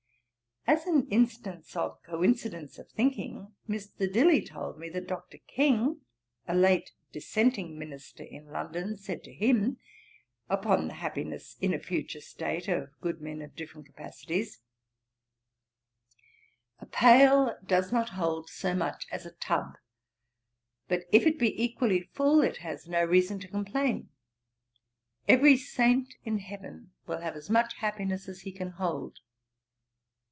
As 0.67 0.85
an 0.85 1.07
instance 1.09 1.75
of 1.75 2.01
coincidence 2.03 2.77
of 2.77 2.87
thinking, 2.91 3.51
Mr. 3.67 4.09
Dilly 4.09 4.45
told 4.45 4.77
me, 4.77 4.89
that 4.89 5.07
Dr. 5.07 5.39
King, 5.39 6.01
a 6.47 6.53
late 6.55 6.91
dissenting 7.11 7.77
minister 7.79 8.23
in 8.23 8.45
London, 8.45 8.95
said 8.95 9.23
to 9.23 9.33
him, 9.33 9.79
upon 10.49 10.87
the 10.87 10.93
happiness 10.93 11.57
in 11.61 11.73
a 11.73 11.79
future 11.79 12.21
state 12.21 12.67
of 12.69 12.91
good 13.01 13.19
men 13.21 13.41
of 13.41 13.55
different 13.55 13.87
capacities, 13.87 14.61
'A 16.79 16.85
pail 16.85 17.57
does 17.65 17.91
not 17.91 18.09
hold 18.09 18.47
so 18.47 18.75
much 18.75 19.07
as 19.11 19.25
a 19.25 19.31
tub; 19.31 19.73
but, 20.87 21.05
if 21.11 21.25
it 21.25 21.39
be 21.39 21.59
equally 21.61 22.01
full, 22.01 22.41
it 22.43 22.57
has 22.57 22.87
no 22.87 23.03
reason 23.03 23.39
to 23.39 23.47
complain. 23.47 24.09
Every 25.27 25.57
Saint 25.57 26.13
in 26.23 26.37
heaven 26.37 26.91
will 27.07 27.21
have 27.21 27.35
as 27.35 27.49
much 27.49 27.77
happiness 27.77 28.29
as 28.29 28.41
he 28.41 28.51
can 28.51 28.69
hold.' 28.69 29.17